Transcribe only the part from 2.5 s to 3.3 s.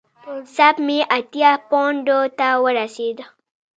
ورسېده.